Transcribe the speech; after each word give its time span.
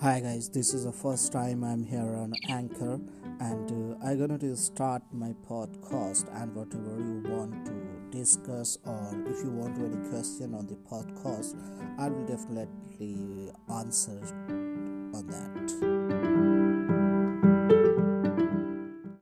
Hi 0.00 0.20
guys, 0.20 0.48
this 0.48 0.74
is 0.74 0.84
the 0.84 0.92
first 0.92 1.32
time 1.32 1.64
I'm 1.64 1.82
here 1.82 2.14
on 2.14 2.32
Anchor, 2.48 3.00
and 3.40 3.96
uh, 4.00 4.06
I'm 4.06 4.16
gonna 4.16 4.56
start 4.56 5.02
my 5.10 5.34
podcast. 5.44 6.32
And 6.40 6.54
whatever 6.54 6.96
you 7.00 7.24
want 7.26 7.66
to 7.66 8.16
discuss, 8.16 8.78
or 8.84 9.10
if 9.26 9.42
you 9.42 9.50
want 9.50 9.76
any 9.76 10.08
question 10.08 10.54
on 10.54 10.68
the 10.68 10.76
podcast, 10.76 11.56
I 11.98 12.10
will 12.10 12.24
definitely 12.26 13.50
answer. 13.68 14.22